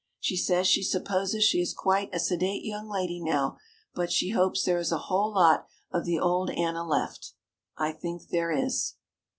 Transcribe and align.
She 0.19 0.35
says 0.35 0.65
she 0.65 0.81
supposes 0.81 1.43
she 1.43 1.61
is 1.61 1.75
quite 1.75 2.09
a 2.11 2.17
sedate 2.19 2.65
young 2.65 2.89
lady 2.89 3.21
now 3.21 3.57
but 3.93 4.11
she 4.11 4.31
hopes 4.31 4.63
there 4.63 4.79
is 4.79 4.91
a 4.91 4.97
whole 4.97 5.31
lot 5.31 5.67
of 5.91 6.05
the 6.05 6.17
old 6.19 6.49
Anna 6.49 6.83
left. 6.83 7.35
I 7.77 7.91
think 7.91 8.29
there 8.29 8.51
is. 8.51 8.95